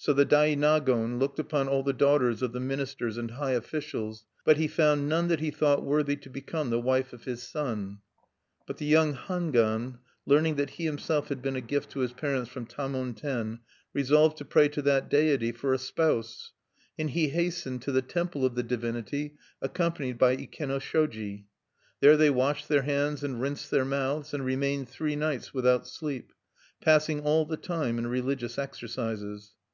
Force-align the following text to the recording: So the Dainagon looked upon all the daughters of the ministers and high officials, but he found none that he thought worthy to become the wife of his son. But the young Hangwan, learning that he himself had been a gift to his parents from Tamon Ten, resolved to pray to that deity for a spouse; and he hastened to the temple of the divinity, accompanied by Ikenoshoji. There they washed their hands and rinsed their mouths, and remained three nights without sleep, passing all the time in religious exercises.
So 0.00 0.12
the 0.12 0.24
Dainagon 0.24 1.18
looked 1.18 1.40
upon 1.40 1.66
all 1.66 1.82
the 1.82 1.92
daughters 1.92 2.40
of 2.40 2.52
the 2.52 2.60
ministers 2.60 3.18
and 3.18 3.32
high 3.32 3.50
officials, 3.54 4.24
but 4.44 4.56
he 4.56 4.68
found 4.68 5.08
none 5.08 5.26
that 5.26 5.40
he 5.40 5.50
thought 5.50 5.84
worthy 5.84 6.14
to 6.18 6.30
become 6.30 6.70
the 6.70 6.80
wife 6.80 7.12
of 7.12 7.24
his 7.24 7.42
son. 7.42 7.98
But 8.64 8.76
the 8.76 8.86
young 8.86 9.14
Hangwan, 9.14 9.98
learning 10.24 10.54
that 10.54 10.70
he 10.70 10.84
himself 10.84 11.30
had 11.30 11.42
been 11.42 11.56
a 11.56 11.60
gift 11.60 11.90
to 11.90 11.98
his 11.98 12.12
parents 12.12 12.48
from 12.48 12.64
Tamon 12.66 13.14
Ten, 13.16 13.58
resolved 13.92 14.38
to 14.38 14.44
pray 14.44 14.68
to 14.68 14.82
that 14.82 15.10
deity 15.10 15.50
for 15.50 15.72
a 15.72 15.78
spouse; 15.78 16.52
and 16.96 17.10
he 17.10 17.30
hastened 17.30 17.82
to 17.82 17.90
the 17.90 18.00
temple 18.00 18.44
of 18.46 18.54
the 18.54 18.62
divinity, 18.62 19.36
accompanied 19.60 20.16
by 20.16 20.36
Ikenoshoji. 20.36 21.46
There 21.98 22.16
they 22.16 22.30
washed 22.30 22.68
their 22.68 22.82
hands 22.82 23.24
and 23.24 23.40
rinsed 23.42 23.72
their 23.72 23.84
mouths, 23.84 24.32
and 24.32 24.44
remained 24.44 24.88
three 24.88 25.16
nights 25.16 25.52
without 25.52 25.88
sleep, 25.88 26.32
passing 26.80 27.22
all 27.22 27.44
the 27.46 27.56
time 27.56 27.98
in 27.98 28.06
religious 28.06 28.58
exercises. 28.60 29.54